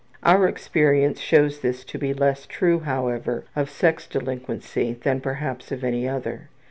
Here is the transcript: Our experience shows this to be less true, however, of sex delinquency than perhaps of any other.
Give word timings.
Our 0.23 0.47
experience 0.47 1.19
shows 1.19 1.59
this 1.59 1.85
to 1.85 1.99
be 1.99 2.11
less 2.11 2.47
true, 2.47 2.79
however, 2.79 3.45
of 3.55 3.69
sex 3.69 4.07
delinquency 4.07 4.93
than 4.93 5.21
perhaps 5.21 5.71
of 5.71 5.83
any 5.83 6.09
other. 6.09 6.49